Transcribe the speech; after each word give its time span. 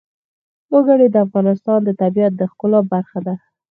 وګړي 0.73 1.07
د 1.11 1.15
افغانستان 1.25 1.79
د 1.83 1.89
طبیعت 2.01 2.33
د 2.37 2.41
ښکلا 2.51 2.79
برخه 2.93 3.19
ده. 3.25 3.35